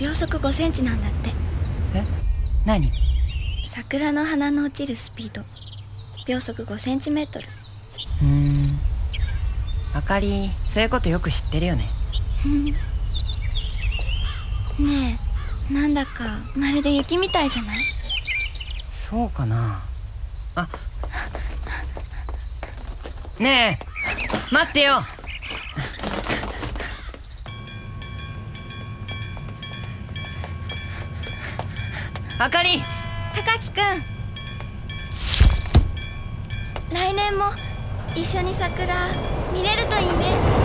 [0.00, 1.30] 秒速5センチなんだって。
[1.94, 2.04] え？
[2.66, 2.92] 何？
[3.66, 5.42] 桜の花の落ちるスピード。
[6.26, 7.46] 秒速5センチメートル。
[8.22, 8.48] うーん。
[9.94, 11.84] あかりそういうことよく知ってるよね。
[14.78, 15.18] ね
[15.70, 16.24] えなんだか
[16.54, 17.78] まるで雪みたいじゃない？
[18.92, 19.82] そうかな。
[20.54, 20.68] あ。
[23.38, 23.86] ねえ
[24.54, 25.02] 待ってよ
[32.38, 32.82] あかり。
[33.34, 33.80] 高木くん。
[36.92, 37.46] 来年も
[38.14, 38.94] 一緒に桜
[39.54, 40.55] 見れるといいね。